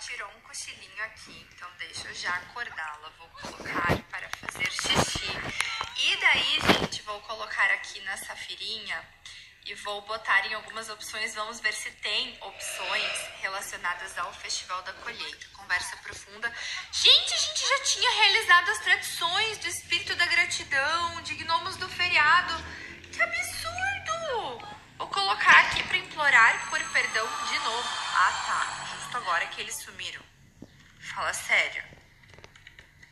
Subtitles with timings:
[0.00, 3.10] tirou um cochilinho aqui, então deixa eu já acordá-la.
[3.18, 5.30] Vou colocar para fazer xixi.
[5.96, 9.06] E daí, gente, vou colocar aqui na safirinha
[9.66, 11.34] e vou botar em algumas opções.
[11.34, 15.46] Vamos ver se tem opções relacionadas ao Festival da Colheita.
[15.52, 16.50] Conversa profunda.
[16.92, 21.88] Gente, a gente já tinha realizado as tradições do espírito da gratidão, de gnomos do
[21.90, 22.54] feriado.
[23.12, 24.66] Que absurdo!
[24.96, 27.88] Vou colocar aqui para implorar por perdão de novo.
[28.14, 28.79] Ah, tá.
[29.10, 30.22] Justo agora que eles sumiram.
[31.00, 31.82] Fala sério.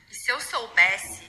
[0.09, 1.29] E se eu soubesse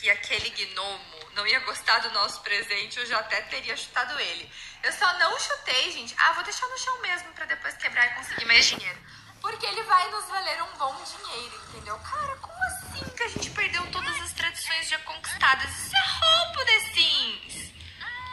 [0.00, 4.50] que aquele gnomo não ia gostar do nosso presente, eu já até teria chutado ele.
[4.82, 6.14] Eu só não chutei, gente.
[6.16, 8.98] Ah, vou deixar no chão mesmo para depois quebrar e conseguir mais dinheiro.
[9.42, 11.98] Porque ele vai nos valer um bom dinheiro, entendeu?
[11.98, 15.70] Cara, como assim que a gente perdeu todas as tradições já conquistadas?
[15.70, 17.74] Isso é roubo, The Sims!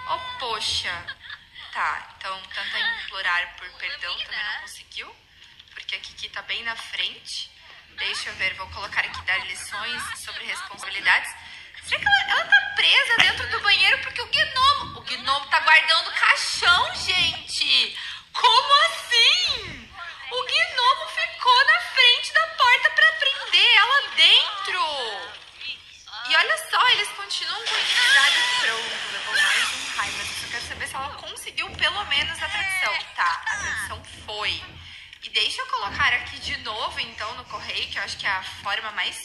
[0.07, 1.05] Oh, poxa.
[1.73, 5.30] Tá, então tenta implorar por perdão, também não conseguiu.
[5.91, 7.51] Porque a Kiki tá bem na frente.
[7.97, 11.29] Deixa eu ver, vou colocar aqui dar lições sobre responsabilidades.
[11.83, 14.99] Será que ela, ela tá presa dentro do banheiro porque o gnomo.
[14.99, 17.40] O gnomo tá guardando o caixão, gente!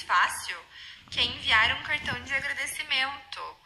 [0.07, 0.57] Fácil
[1.11, 3.57] que é enviar um cartão de agradecimento.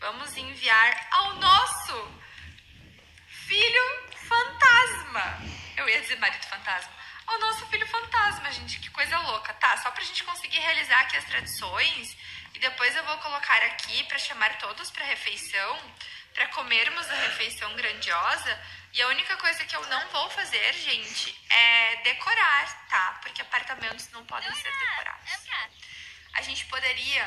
[0.00, 2.20] Vamos enviar ao nosso
[3.28, 5.42] filho fantasma.
[5.76, 6.92] Eu ia dizer marido fantasma.
[7.26, 9.52] Ao nosso filho fantasma, gente, que coisa louca.
[9.54, 12.16] Tá, só pra gente conseguir realizar aqui as tradições
[12.54, 15.78] e depois eu vou colocar aqui para chamar todos para refeição,
[16.36, 18.60] para comermos a refeição grandiosa.
[18.92, 23.18] E a única coisa que eu não vou fazer, gente, é decorar, tá?
[23.20, 25.46] Porque apartamentos não podem ser decorados
[26.36, 27.24] a gente poderia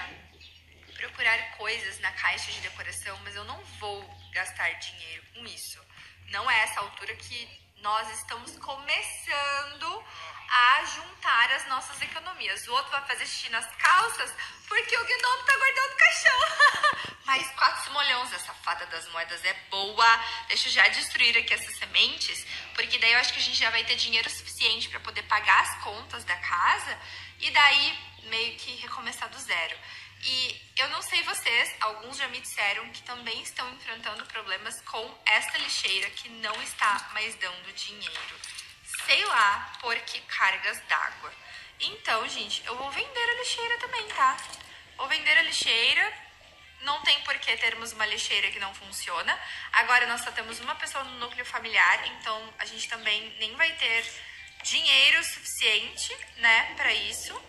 [0.94, 5.84] procurar coisas na caixa de decoração, mas eu não vou gastar dinheiro com isso.
[6.28, 10.04] Não é essa altura que nós estamos começando
[10.50, 12.68] a juntar as nossas economias.
[12.68, 14.34] O outro vai fazer xixi nas calças
[14.68, 17.16] porque o gnomo tá guardando o caixão.
[17.26, 20.26] Mais quatro simolhões, essa fada das moedas é boa.
[20.48, 23.70] Deixa eu já destruir aqui essas sementes, porque daí eu acho que a gente já
[23.70, 27.00] vai ter dinheiro suficiente para poder pagar as contas da casa
[27.40, 29.78] e daí meio que recomeçar do zero.
[30.24, 35.18] E eu não sei vocês, alguns já me disseram que também estão enfrentando problemas com
[35.26, 38.36] esta lixeira que não está mais dando dinheiro.
[39.06, 41.34] Sei lá por que cargas d'água.
[41.80, 44.38] Então, gente, eu vou vender a lixeira também, tá?
[44.98, 46.30] Vou vender a lixeira.
[46.82, 49.40] Não tem por que termos uma lixeira que não funciona.
[49.72, 53.72] Agora nós só temos uma pessoa no núcleo familiar, então a gente também nem vai
[53.74, 54.06] ter
[54.64, 57.42] dinheiro suficiente, né, para isso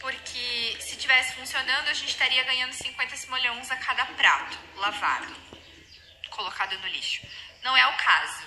[0.00, 5.34] porque se tivesse funcionando, a gente estaria ganhando 50 simolhões a cada prato lavado,
[6.30, 7.26] colocado no lixo.
[7.62, 8.46] Não é o caso.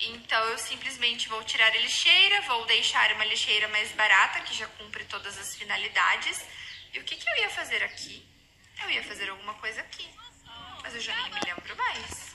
[0.00, 4.66] Então eu simplesmente vou tirar a lixeira, vou deixar uma lixeira mais barata, que já
[4.66, 6.44] cumpre todas as finalidades.
[6.92, 8.26] E o que, que eu ia fazer aqui?
[8.82, 10.08] Eu ia fazer alguma coisa aqui,
[10.82, 12.34] mas eu já nem me lembro mais.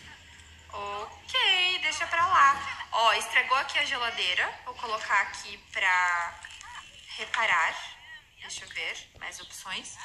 [0.72, 2.88] Ok, deixa pra lá.
[2.92, 6.40] Ó, estragou aqui a geladeira, vou colocar aqui pra
[7.18, 7.99] reparar.
[8.42, 9.96] Deixa eu ver, mais opções.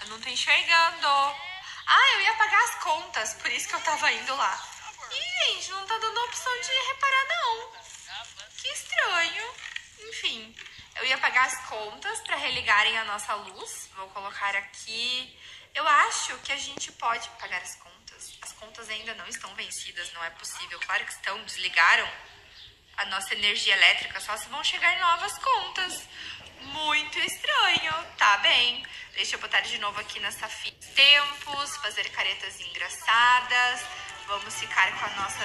[0.00, 1.06] Eu não tô enxergando.
[1.06, 4.68] Ah, eu ia pagar as contas, por isso que eu tava indo lá.
[5.10, 7.72] Ih, gente, não tá dando opção de reparar, não.
[8.56, 9.54] Que estranho.
[10.08, 10.56] Enfim,
[10.96, 13.90] eu ia pagar as contas para religarem a nossa luz.
[13.94, 15.38] Vou colocar aqui.
[15.74, 18.38] Eu acho que a gente pode pagar as contas.
[18.42, 20.78] As contas ainda não estão vencidas, não é possível.
[20.80, 22.08] Claro que estão, desligaram
[22.96, 26.02] a nossa energia elétrica, só se vão chegar novas contas.
[26.64, 28.84] Muito estranho, tá bem.
[29.14, 30.86] Deixa eu botar de novo aqui nessa fita.
[30.94, 33.80] Tempos, fazer caretas engraçadas.
[34.26, 35.44] Vamos ficar com a nossa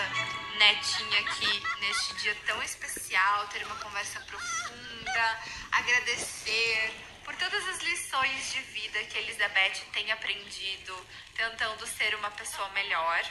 [0.58, 5.42] netinha aqui neste dia tão especial, ter uma conversa profunda,
[5.72, 6.94] agradecer
[7.25, 13.22] por todas as lições de vida que Elizabeth tem aprendido, tentando ser uma pessoa melhor.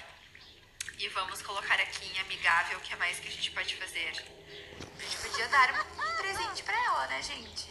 [0.99, 4.13] E vamos colocar aqui em amigável o que é mais que a gente pode fazer.
[5.37, 7.69] Podia dar um presente para ela, né, gente?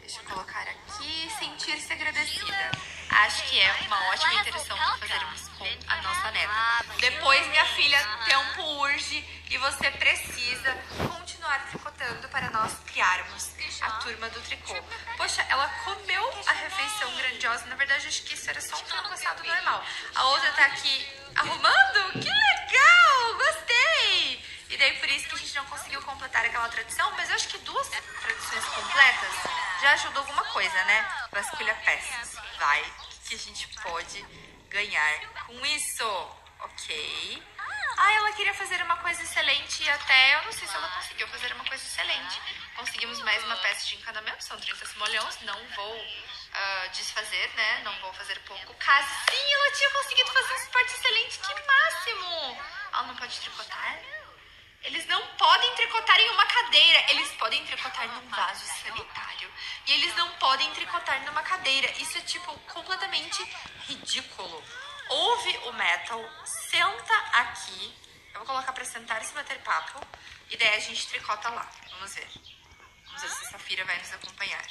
[0.00, 2.72] Deixa eu colocar aqui, sentir-se agradecida.
[3.08, 6.52] Acho que é uma ótima interação para fazermos com a nossa neta.
[6.98, 13.50] Depois, minha filha, tempo urge e você precisa continuar tricotando para nós criarmos
[13.82, 14.74] a turma do tricô.
[15.16, 17.66] Poxa, ela comeu a refeição grandiosa.
[17.66, 19.10] Na verdade, acho que isso era só um frango
[19.46, 19.84] normal.
[20.16, 22.12] A outra tá aqui arrumando.
[22.14, 23.34] Que legal!
[23.38, 24.49] Gostei!
[24.70, 27.48] E daí, por isso que a gente não conseguiu completar aquela tradição, mas eu acho
[27.48, 29.32] que duas tradições completas
[29.82, 31.26] já ajuda alguma coisa, né?
[31.32, 32.36] Vasculha peças.
[32.56, 32.84] Vai,
[33.26, 34.24] que a gente pode
[34.68, 36.04] ganhar com isso,
[36.60, 37.42] ok?
[37.98, 41.26] Ah, ela queria fazer uma coisa excelente e até eu não sei se ela conseguiu
[41.26, 42.40] fazer uma coisa excelente.
[42.76, 47.80] Conseguimos mais uma peça de encanamento, são 30 simoleões, não vou uh, desfazer, né?
[47.82, 48.72] Não vou fazer pouco.
[48.74, 52.62] Caso sim, ela tinha conseguido fazer um suporte excelente, que máximo!
[52.92, 53.98] Ela não pode tricotar?
[54.82, 59.52] Eles não podem tricotar em uma cadeira, eles podem tricotar num vaso sanitário.
[59.86, 61.90] E eles não podem tricotar numa cadeira.
[61.98, 63.42] Isso é, tipo, completamente
[63.86, 64.64] ridículo.
[65.08, 67.94] Ouve o metal, senta aqui.
[68.32, 70.00] Eu vou colocar pra sentar e se bater papo.
[70.48, 71.68] E daí a gente tricota lá.
[71.90, 72.28] Vamos ver.
[73.06, 74.64] Vamos ver se a Safira vai nos acompanhar.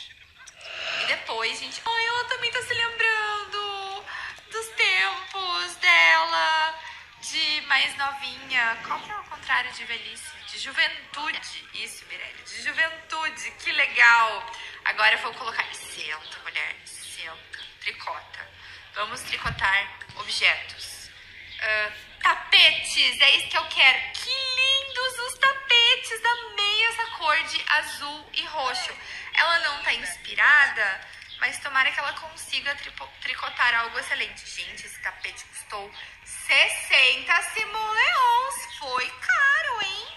[1.04, 1.82] E depois, gente...
[1.86, 4.06] Ai, ela também tá se lembrando
[4.52, 6.80] dos tempos dela
[7.22, 8.78] de mais novinha.
[8.88, 10.30] Qual que é o contrário de velhice?
[10.46, 11.68] De juventude.
[11.74, 12.44] Isso, Mirelle.
[12.44, 13.52] De juventude.
[13.64, 14.46] Que legal.
[14.86, 15.66] Agora eu vou colocar.
[15.74, 16.76] Senta, mulher.
[16.86, 17.60] Senta.
[17.82, 18.48] Tricota.
[18.94, 21.10] Vamos tricotar objetos.
[21.58, 23.20] Uh, tapetes.
[23.20, 24.00] É isso que eu quero.
[24.14, 26.24] Que lindos os tapetes.
[26.26, 28.96] Amei essa cor de azul e roxo.
[29.34, 31.02] Ela não tá inspirada
[31.40, 32.76] mas tomara que ela consiga
[33.22, 34.48] tricotar algo excelente.
[34.48, 35.92] Gente, esse tapete custou
[36.24, 38.78] 60 simoleons.
[38.80, 40.08] Foi caro, hein?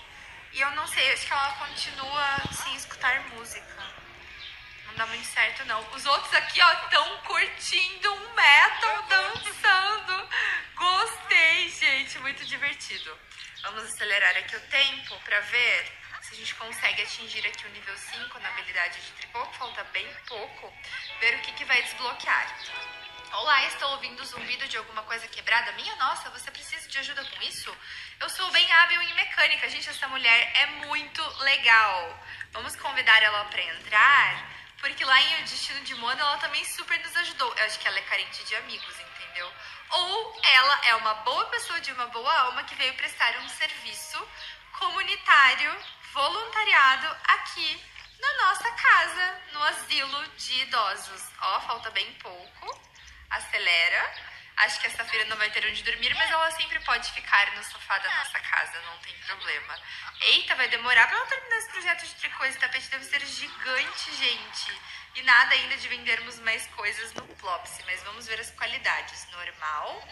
[0.53, 4.03] E eu não sei, acho que ela continua sem escutar música.
[4.87, 5.81] Não dá muito certo, não.
[5.93, 10.29] Os outros aqui, ó, estão curtindo um metal, dançando.
[10.75, 12.19] Gostei, gente.
[12.19, 13.19] Muito divertido.
[13.63, 16.02] Vamos acelerar aqui o tempo para ver
[16.33, 20.09] se a gente consegue atingir aqui o nível 5 na habilidade de tricô, falta bem
[20.27, 20.73] pouco,
[21.21, 22.57] ver o que, que vai desbloquear.
[23.35, 25.73] Olá, estou ouvindo zumbido de alguma coisa quebrada?
[25.73, 27.77] Minha nossa, você precisa de ajuda com isso?
[28.19, 29.69] Eu sou bem hábil em mecânica.
[29.69, 32.25] Gente, essa mulher é muito legal.
[32.53, 36.99] Vamos convidar ela para entrar, porque lá em O Destino de Mona ela também super
[37.01, 37.55] nos ajudou.
[37.59, 38.97] Eu acho que ela é carente de amigos,
[39.33, 39.51] entendeu?
[39.91, 44.29] Ou ela é uma boa pessoa de uma boa alma que veio prestar um serviço
[44.79, 45.75] comunitário
[46.13, 47.83] voluntariado aqui
[48.21, 51.23] na nossa casa, no asilo de idosos.
[51.41, 52.81] Ó, falta bem pouco.
[53.31, 54.32] Acelera.
[54.57, 57.65] Acho que essa feira não vai ter onde dormir, mas ela sempre pode ficar no
[57.65, 59.79] sofá da nossa casa, não tem problema.
[60.21, 62.45] Eita, vai demorar pra ela terminar esse projeto de tricô.
[62.45, 64.81] Esse tapete deve ser gigante, gente.
[65.15, 69.27] E nada ainda de vendermos mais coisas no Plopsy, mas vamos ver as qualidades.
[69.31, 70.09] Normal,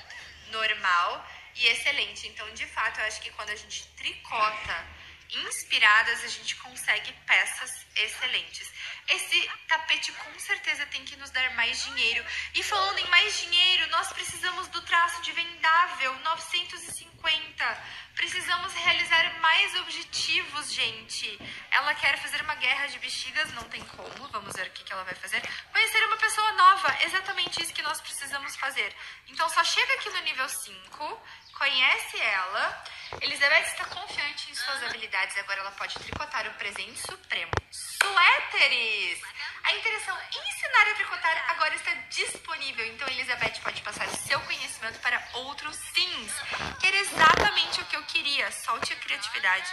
[0.49, 2.29] normal e excelente.
[2.29, 4.87] Então, de fato, eu acho que quando a gente tricota
[5.33, 8.71] inspiradas, a gente consegue peças excelentes.
[9.09, 12.25] Esse tapete com certeza tem que nos dar mais dinheiro.
[12.55, 17.85] E falando em mais dinheiro, nós precisamos do traço de vendável 950.
[18.15, 21.39] Precisamos realizar mais objetivos, gente.
[21.71, 24.29] Ela quer fazer uma guerra de bexigas, não tem como.
[24.29, 25.43] Vamos ver o que ela vai fazer.
[25.73, 28.95] Conhecer uma pessoa nova, exatamente isso que nós precisamos fazer.
[29.29, 31.21] Então só chega aqui no nível 5
[31.61, 32.85] conhece ela.
[33.21, 37.51] Elizabeth está confiante em suas habilidades agora ela pode tricotar o presente supremo.
[37.71, 39.21] Suéteres!
[39.65, 45.23] A interação ensinar a tricotar agora está disponível, então Elizabeth pode passar seu conhecimento para
[45.35, 46.33] outros sims,
[46.81, 48.51] que era exatamente o que eu queria.
[48.51, 49.71] Solte a criatividade.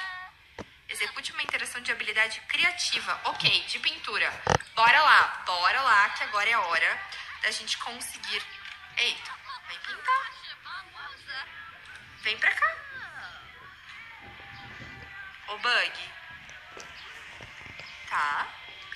[0.90, 3.20] Execute uma interação de habilidade criativa.
[3.26, 4.30] Ok, de pintura.
[4.76, 7.02] Bora lá, bora lá, que agora é hora
[7.42, 8.44] da gente conseguir...
[8.98, 9.32] Eita,
[9.68, 10.32] vem pintar.
[12.22, 12.87] Vem pra cá.
[15.50, 15.92] O bug.
[18.10, 18.48] Tá.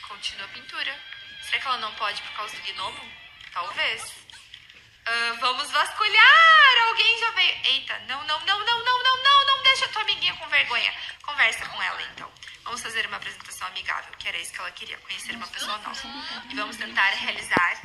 [0.07, 0.95] Continua a pintura.
[1.41, 3.11] Será que ela não pode por causa do gnomo?
[3.53, 4.03] Talvez.
[4.03, 6.87] Uh, vamos vasculhar!
[6.87, 7.65] Alguém já veio.
[7.65, 10.93] Eita, não, não, não, não, não, não, não, não deixa tua amiguinha com vergonha.
[11.23, 12.31] Conversa com ela então.
[12.63, 16.01] Vamos fazer uma apresentação amigável, que era isso que ela queria, conhecer uma pessoa nova.
[16.49, 17.81] E vamos tentar realizar.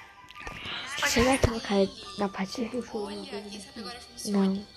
[0.99, 2.61] Será que ela cai na parte
[4.27, 4.65] Não.
[4.65, 4.77] Tá?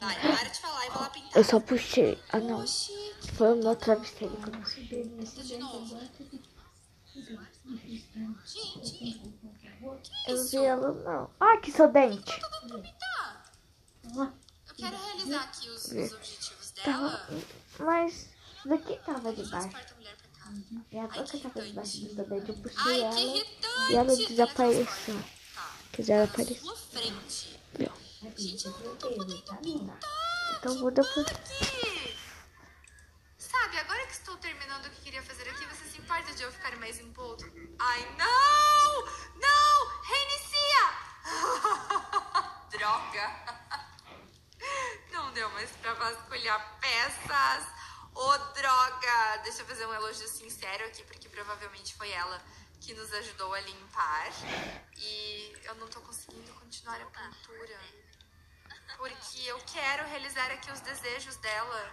[0.00, 1.36] Vai, para de falar e vai lá pintar.
[1.36, 2.18] Eu só puxei.
[2.30, 2.64] Ah, não.
[3.34, 5.98] Foi o meu travesseiro que eu não nesse De novo.
[8.44, 11.30] Gente, que Eu vi ela, não.
[11.38, 12.40] Ah, que seu dente.
[12.40, 13.44] Tá.
[14.14, 17.28] Eu quero realizar aqui os, os objetivos dela.
[17.78, 18.28] Mas
[18.64, 19.76] daqui tava debaixo.
[20.90, 22.48] E a boca tava debaixo do dente.
[22.48, 25.22] Eu puxei ela e ela desapareceu.
[25.54, 25.76] Tá.
[25.92, 26.60] Quiser aparecer.
[26.60, 26.76] Sua
[28.18, 28.42] frente.
[28.42, 29.98] Gente, eu não tô podendo pintar.
[30.58, 31.24] Então muda por...
[33.38, 36.52] Sabe, agora que estou terminando o que queria fazer aqui, você se importa de eu
[36.52, 37.44] ficar mais envolto?
[37.78, 39.04] Ai, não!
[39.40, 40.02] Não!
[40.02, 40.84] Reinicia!
[42.70, 43.58] Droga!
[45.12, 47.66] Não vasculhar peças.
[48.14, 49.36] Ô, oh, droga!
[49.42, 52.40] Deixa eu fazer um elogio sincero aqui, porque provavelmente foi ela
[52.80, 54.30] que nos ajudou a limpar.
[54.96, 58.07] E eu não tô conseguindo continuar a pintura.
[58.98, 61.92] Porque eu quero realizar aqui os desejos dela.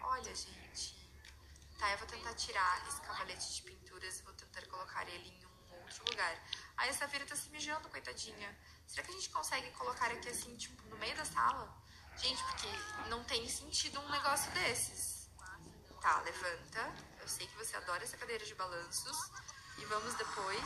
[0.00, 0.96] Olha, gente.
[1.78, 5.46] Tá, eu vou tentar tirar esse cavalete de pinturas e vou tentar colocar ele em
[5.46, 6.34] um outro lugar.
[6.78, 8.58] Aí a Safira tá se mijando, coitadinha.
[8.86, 11.70] Será que a gente consegue colocar aqui assim, tipo, no meio da sala?
[12.16, 12.68] Gente, porque
[13.10, 15.28] não tem sentido um negócio desses.
[16.00, 16.94] Tá, levanta.
[17.20, 19.30] Eu sei que você adora essa cadeira de balanços.
[19.76, 20.64] E vamos depois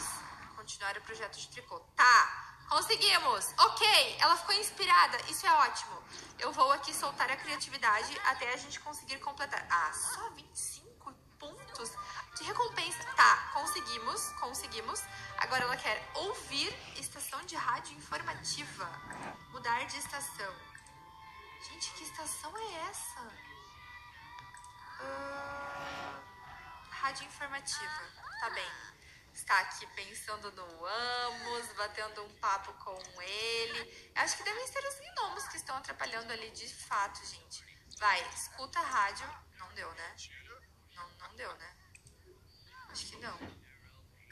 [0.55, 1.81] continuar o projeto de tricô.
[1.97, 3.55] Tá, conseguimos.
[3.59, 5.19] Ok, ela ficou inspirada.
[5.29, 6.03] Isso é ótimo.
[6.39, 9.67] Eu vou aqui soltar a criatividade até a gente conseguir completar.
[9.71, 11.93] Ah, só 25 pontos
[12.37, 13.05] de recompensa.
[13.17, 15.03] Tá, conseguimos, conseguimos.
[15.39, 18.89] Agora ela quer ouvir estação de rádio informativa.
[19.51, 20.55] Mudar de estação.
[21.69, 23.21] Gente, que estação é essa?
[25.01, 26.21] Uh,
[26.91, 28.03] rádio informativa.
[28.41, 28.98] Tá bem.
[29.39, 34.13] Está aqui pensando no Amos, batendo um papo com ele.
[34.17, 37.65] Acho que devem ser os gnomos que estão atrapalhando ali de fato, gente.
[37.99, 39.27] Vai, escuta a rádio.
[39.57, 40.17] Não deu, né?
[40.93, 41.77] Não, não deu, né?
[42.91, 43.39] Acho que não.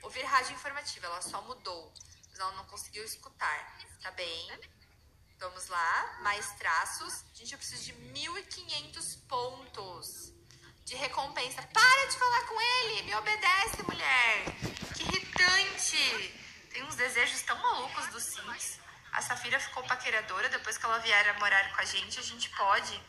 [0.02, 1.94] Ouvir rádio informativa, ela só mudou.
[2.28, 3.78] Mas ela não conseguiu escutar.
[4.02, 4.60] Tá bem.
[5.38, 6.18] Vamos lá.
[6.22, 7.24] Mais traços.
[7.32, 10.35] Gente, eu preciso de 1.500 pontos
[10.86, 11.60] de recompensa.
[11.74, 13.02] Para de falar com ele!
[13.02, 14.44] Me obedece, mulher!
[14.94, 16.34] Que irritante!
[16.72, 18.78] Tem uns desejos tão malucos dos Sims.
[19.12, 20.48] A Safira ficou paqueradora.
[20.48, 23.02] Depois que ela vier a morar com a gente, a gente pode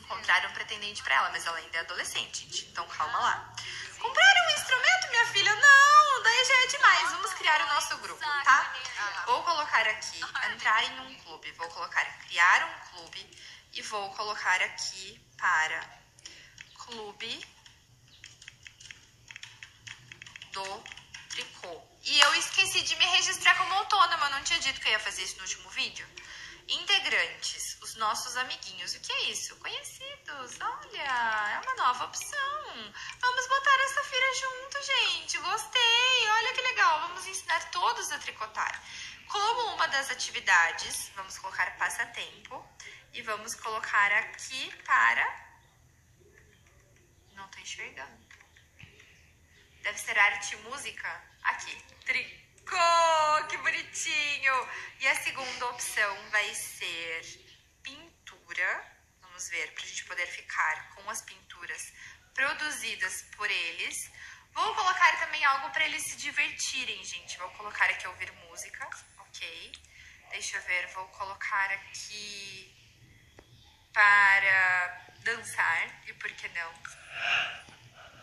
[0.00, 1.30] encontrar um pretendente para ela.
[1.30, 2.64] Mas ela ainda é adolescente, gente.
[2.72, 3.54] Então calma lá.
[3.98, 5.54] Comprar um instrumento, minha filha?
[5.54, 7.12] Não, daí já é demais.
[7.12, 8.74] Vamos criar o nosso grupo, tá?
[9.26, 10.22] Vou colocar aqui,
[10.54, 11.52] entrar em um clube.
[11.52, 13.38] Vou colocar criar um clube
[13.74, 15.97] e vou colocar aqui para
[16.88, 17.46] clube
[20.52, 20.82] do
[21.28, 21.82] tricô.
[22.02, 24.98] E eu esqueci de me registrar como autônoma, eu não tinha dito que eu ia
[24.98, 26.08] fazer isso no último vídeo.
[26.68, 28.94] Integrantes, os nossos amiguinhos.
[28.94, 29.56] O que é isso?
[29.56, 30.58] Conhecidos.
[30.60, 32.92] Olha, é uma nova opção.
[33.20, 35.38] Vamos botar essa feira junto, gente.
[35.38, 36.30] Gostei.
[36.30, 37.00] Olha que legal.
[37.08, 38.82] Vamos ensinar todos a tricotar.
[39.28, 42.66] Como uma das atividades, vamos colocar passatempo
[43.14, 45.47] e vamos colocar aqui para.
[47.38, 48.26] Não tô enxergando.
[49.82, 51.08] Deve ser arte e música.
[51.44, 51.74] Aqui.
[52.04, 52.24] Tri
[52.56, 53.46] ficou!
[53.48, 54.68] Que bonitinho!
[54.98, 57.22] E a segunda opção vai ser
[57.82, 58.98] pintura.
[59.22, 61.92] Vamos ver, para a gente poder ficar com as pinturas
[62.34, 64.10] produzidas por eles.
[64.52, 67.38] Vou colocar também algo para eles se divertirem, gente.
[67.38, 68.84] Vou colocar aqui ouvir música,
[69.18, 69.72] ok?
[70.30, 72.74] Deixa eu ver, vou colocar aqui
[73.92, 76.72] para dançar, e por que não?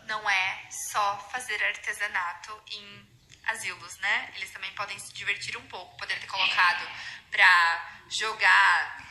[0.06, 4.32] Não é só fazer artesanato em asilos, né?
[4.36, 6.88] Eles também podem se divertir um pouco, poder ter colocado
[7.30, 9.06] pra jogar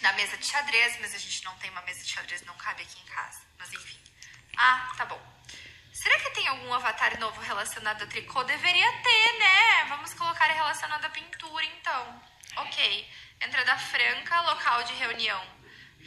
[0.00, 2.82] na mesa de xadrez, mas a gente não tem uma mesa de xadrez, não cabe
[2.82, 3.40] aqui em casa.
[3.58, 3.98] Mas enfim.
[4.56, 5.20] Ah, tá bom.
[5.92, 8.44] Será que tem algum avatar novo relacionado a tricô?
[8.44, 9.84] Deveria ter, né?
[9.88, 12.22] Vamos colocar relacionado à pintura, então.
[12.56, 13.12] Ok.
[13.40, 15.57] Entrada franca, local de reunião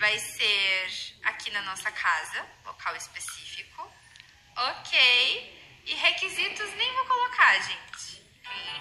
[0.01, 3.87] vai ser aqui na nossa casa, local específico.
[4.57, 5.83] Ok.
[5.85, 8.23] E requisitos nem vou colocar, gente.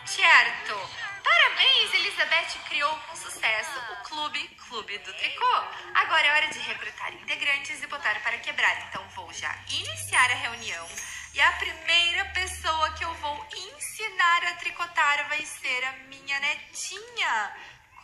[0.06, 0.74] Certo.
[1.22, 5.56] Parabéns, Elizabeth criou com sucesso o Clube Clube do Tricô.
[5.94, 8.88] Agora é hora de recrutar integrantes e botar para quebrar.
[8.88, 10.88] Então vou já iniciar a reunião.
[11.34, 17.56] E a primeira pessoa que eu vou ensinar a tricotar vai ser a minha netinha.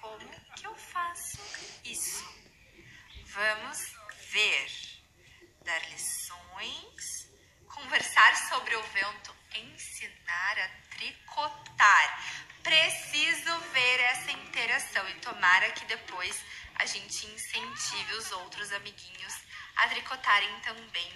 [0.02, 1.40] Como que eu faço
[1.82, 2.35] isso?
[3.36, 3.78] Vamos
[4.32, 4.70] ver.
[5.62, 7.26] Dar lições
[7.68, 12.24] conversar sobre o vento, ensinar a tricotar.
[12.62, 16.42] Preciso ver essa interação e tomara que depois
[16.76, 19.34] a gente incentive os outros amiguinhos
[19.76, 21.12] a tricotarem também,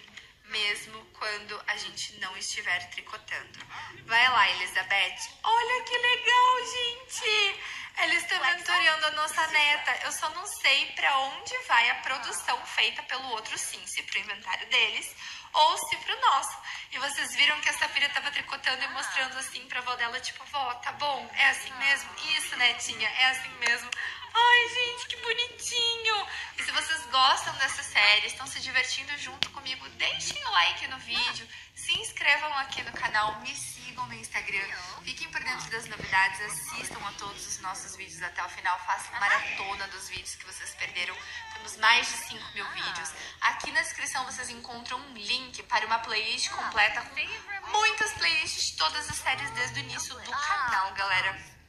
[0.50, 3.58] mesmo quando a gente não estiver tricotando.
[4.06, 5.16] Vai lá, Elizabeth.
[5.42, 7.60] Olha que legal, gente!
[8.02, 9.98] Eles estão mentoreando a nossa neta.
[10.04, 14.18] Eu só não sei para onde vai a produção feita pelo outro sim, se pro
[14.18, 15.14] inventário deles
[15.52, 16.56] ou se pro nosso.
[16.92, 20.44] E vocês viram que a Safira tava tricotando e mostrando assim pra avó dela, tipo,
[20.46, 21.30] vó, tá bom?
[21.34, 22.10] É assim mesmo?
[22.36, 23.90] Isso, netinha, é assim mesmo.
[24.32, 26.26] Ai, gente, que bonitinho!
[26.58, 30.98] E se vocês gostam dessa série, estão se divertindo junto comigo, deixem o like no
[30.98, 34.68] vídeo, se inscrevam aqui no canal, me sigam no Instagram,
[35.02, 39.18] fiquem por dentro das novidades, assistam a todos os nossos vídeos até o final, façam
[39.18, 41.16] maratona dos vídeos que vocês perderam.
[41.54, 43.12] Temos mais de 5 mil vídeos.
[43.40, 48.76] Aqui na descrição vocês encontram um link para uma playlist completa com muitas playlists de
[48.76, 51.59] todas as séries desde o início do canal, galera.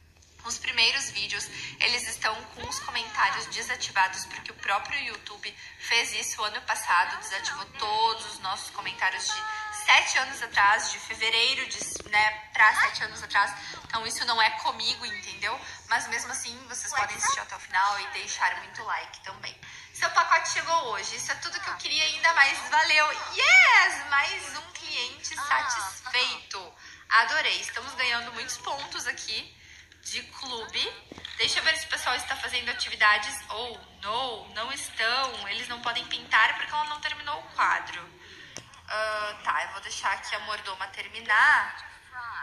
[0.44, 1.46] Os primeiros vídeos,
[1.78, 7.64] eles estão com os comentários desativados, porque o próprio YouTube fez isso ano passado, desativou
[7.78, 13.22] todos os nossos comentários de sete anos atrás, de fevereiro, de, né, pra sete anos
[13.22, 13.52] atrás.
[13.84, 15.58] Então isso não é comigo, entendeu?
[15.88, 19.56] Mas mesmo assim, vocês podem assistir até o final e deixar muito like também.
[19.94, 22.58] Seu pacote chegou hoje, isso é tudo que eu queria ainda mais.
[22.68, 23.12] Valeu!
[23.32, 24.08] Yes!
[24.10, 26.74] Mais um cliente satisfeito.
[27.08, 29.61] Adorei, estamos ganhando muitos pontos aqui
[30.02, 30.92] de clube.
[31.38, 35.48] Deixa eu ver se o pessoal está fazendo atividades ou oh, não, não estão.
[35.48, 38.02] Eles não podem pintar porque ela não terminou o quadro.
[38.02, 41.92] Uh, tá, eu vou deixar aqui a mordoma terminar.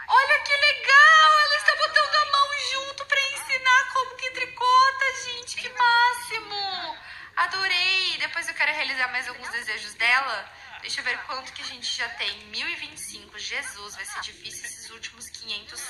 [0.08, 1.39] Olha que legal!
[1.46, 5.58] Ela está botando a mão junto para ensinar como que tricota, gente.
[5.58, 6.98] Que máximo!
[7.36, 8.18] Adorei!
[8.18, 10.51] Depois eu quero realizar mais alguns desejos dela.
[10.82, 12.46] Deixa eu ver quanto que a gente já tem.
[12.46, 13.38] 1025.
[13.38, 15.89] Jesus, vai ser difícil esses últimos 500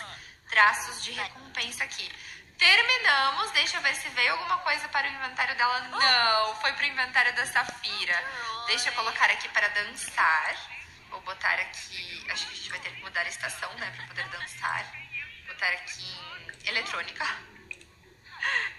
[0.50, 2.12] traços de recompensa aqui.
[2.58, 5.80] Terminamos, deixa eu ver se veio alguma coisa para o inventário dela.
[5.80, 8.24] Não, foi para o inventário da Safira.
[8.68, 10.56] Deixa eu colocar aqui para dançar.
[11.10, 14.08] Vou botar aqui, acho que a gente vai ter que mudar a estação, né, para
[14.08, 14.86] poder dançar.
[15.48, 16.04] Botar aqui
[16.64, 17.26] em eletrônica.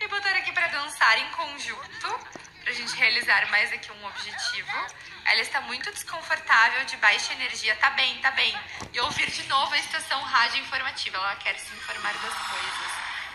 [0.00, 2.26] E botar aqui para dançar em conjunto,
[2.70, 4.86] para a gente realizar mais aqui um objetivo.
[5.24, 7.74] Ela está muito desconfortável, de baixa energia.
[7.74, 8.56] Tá bem, tá bem.
[8.92, 11.16] E ouvir de novo a estação rádio informativa.
[11.16, 12.92] Ela quer se informar das coisas.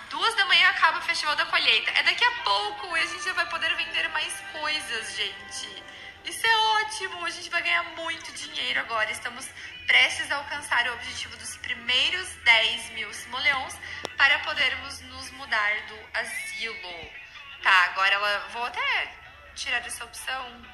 [0.10, 1.92] Duas da manhã acaba o Festival da Colheita.
[1.92, 5.84] É daqui a pouco e a gente já vai poder vender mais coisas, gente.
[6.24, 7.26] Isso é ótimo.
[7.26, 9.12] A gente vai ganhar muito dinheiro agora.
[9.12, 9.46] Estamos
[9.86, 13.76] prestes a alcançar o objetivo dos primeiros 10 mil simoleons
[14.16, 17.12] para podermos nos mudar do asilo.
[17.62, 18.48] Tá, agora ela...
[18.54, 19.25] Vou até
[19.56, 20.66] tirar essa opção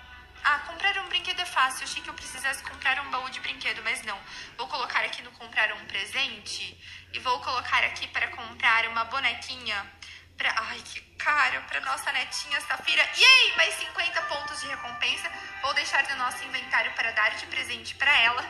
[0.44, 1.84] ah, comprar um brinquedo é fácil.
[1.84, 4.20] Eu achei que eu precisasse comprar um baú de brinquedo, mas não.
[4.58, 6.78] Vou colocar aqui no comprar um presente
[7.14, 9.86] e vou colocar aqui para comprar uma bonequinha.
[10.36, 10.52] Pra...
[10.58, 11.62] Ai, que caro!
[11.68, 13.08] Para nossa netinha Safira.
[13.16, 13.56] Yay!
[13.56, 15.32] Mais 50 pontos de recompensa.
[15.62, 18.44] Vou deixar no nosso inventário para dar de presente para ela.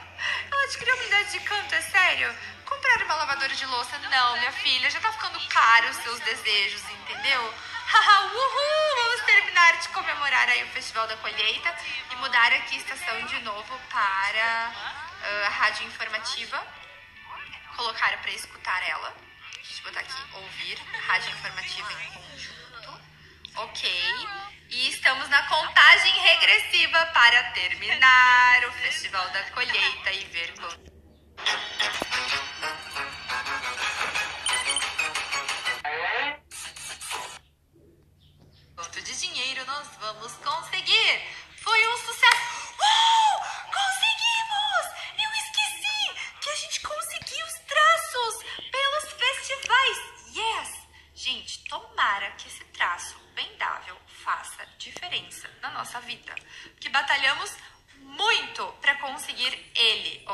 [0.49, 2.33] Ela adquiriu unidade de canto, é sério?
[2.65, 3.97] Comprar uma lavadora de louça?
[3.99, 4.89] Não, minha filha.
[4.89, 7.53] Já tá ficando caro os seus desejos, entendeu?
[8.33, 8.95] Uhul!
[8.95, 11.75] Vamos terminar de comemorar aí o Festival da Colheita
[12.11, 16.65] e mudar aqui a estação de novo para uh, a rádio informativa.
[17.75, 19.15] Colocar para escutar ela.
[19.55, 23.01] Deixa eu botar aqui, ouvir, rádio informativa em conjunto.
[23.55, 23.89] Ok.
[24.69, 30.90] E estamos na contagem regressiva para terminar o Festival da Colheita e ver quanto.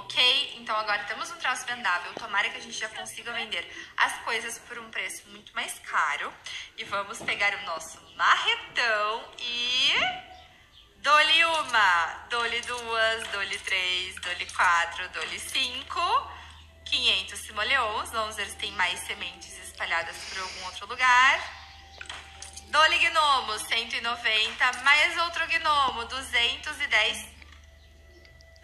[0.08, 0.56] Ok?
[0.58, 3.66] Então agora temos um traço vendável, tomara que a gente já consiga vender
[3.98, 6.34] as coisas por um preço muito mais caro.
[6.78, 9.92] E vamos pegar o nosso marretão e...
[11.00, 16.02] Dole uma, dole duas, dole três, dole quatro, dole cinco,
[16.84, 21.40] 500 simoleons, vamos ver se tem mais sementes espalhadas por algum outro lugar.
[22.72, 27.37] Dole gnomo, 190, mais outro gnomo, 210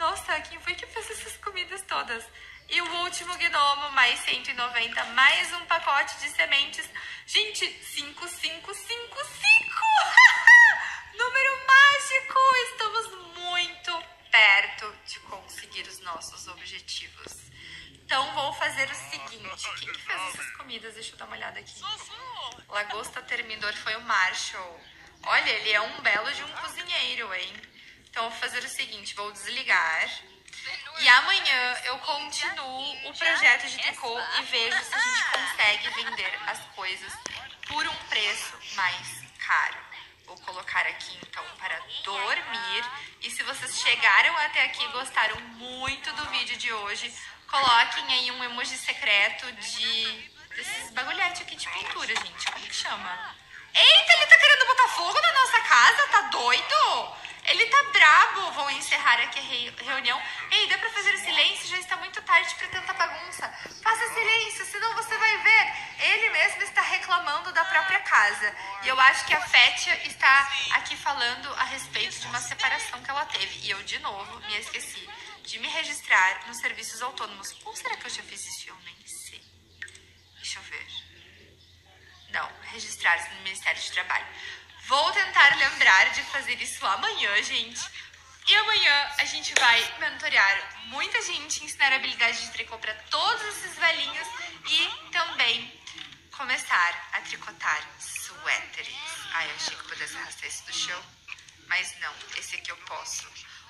[0.03, 2.25] nossa, quem foi que fez essas comidas todas?
[2.67, 6.89] E o último gnomo, mais 190, mais um pacote de sementes.
[7.25, 9.81] Gente, 5555!
[11.15, 12.37] Número mágico!
[12.69, 17.49] Estamos muito perto de conseguir os nossos objetivos.
[17.93, 19.69] Então, vou fazer o seguinte.
[19.79, 20.95] Quem que fez essas comidas?
[20.95, 21.81] Deixa eu dar uma olhada aqui.
[22.67, 24.81] Lagosta Termidor foi o Marshall.
[25.25, 27.72] Olha, ele é um belo de um cozinheiro, hein?
[28.13, 30.07] Então, vou fazer o seguinte, vou desligar.
[30.99, 36.39] E amanhã eu continuo o projeto de tricô e vejo se a gente consegue vender
[36.45, 37.11] as coisas
[37.67, 39.79] por um preço mais caro.
[40.27, 42.85] Vou colocar aqui então para dormir.
[43.19, 47.11] E se vocês chegaram até aqui e gostaram muito do vídeo de hoje,
[47.49, 52.45] coloquem aí um emoji secreto de desses bagulhetes aqui de pintura, gente.
[52.51, 53.35] Como que chama?
[53.73, 56.07] Eita, ele tá querendo botar fogo na nossa casa?
[56.09, 57.22] Tá doido?
[57.45, 58.51] Ele tá brabo.
[58.51, 60.21] Vou encerrar aqui a reunião.
[60.51, 61.67] Ei, dá pra fazer silêncio?
[61.67, 63.47] Já está muito tarde pra tanta bagunça.
[63.83, 65.13] Faça silêncio, senão você
[67.73, 68.55] própria casa.
[68.83, 73.09] E eu acho que a Fétia está aqui falando a respeito de uma separação que
[73.09, 73.65] ela teve.
[73.65, 75.09] E eu, de novo, me esqueci
[75.43, 77.55] de me registrar nos serviços autônomos.
[77.65, 78.69] Ou será que eu já fiz isso?
[78.69, 79.43] Eu nem sei.
[80.35, 80.87] Deixa eu ver.
[82.29, 84.27] Não, registrar-se no Ministério de Trabalho.
[84.87, 87.81] Vou tentar lembrar de fazer isso amanhã, gente.
[88.45, 93.41] E amanhã a gente vai mentorear muita gente, ensinar a habilidade de tricô para todos
[93.45, 94.27] esses velhinhos
[94.69, 95.81] e também
[96.35, 98.93] começar a tricotar suéteres.
[99.31, 101.01] Ai, eu achei que pudesse arrastar esse do chão,
[101.67, 103.25] mas não, esse aqui eu posso.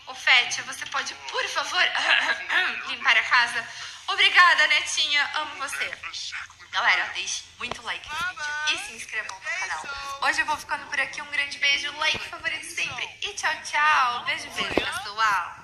[0.07, 1.83] Ô, Fétia, você pode, por favor,
[2.87, 3.67] limpar a casa?
[4.07, 5.91] Obrigada, netinha, amo você.
[6.71, 9.83] Galera, deixe muito like nesse vídeo e se inscrevam no canal.
[10.23, 11.21] Hoje eu vou ficando por aqui.
[11.21, 13.09] Um grande beijo, like favorito sempre.
[13.21, 14.25] E tchau, tchau.
[14.25, 15.62] Beijo, beijo, pessoal.